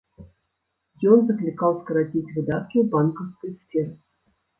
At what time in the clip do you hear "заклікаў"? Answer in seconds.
1.27-1.71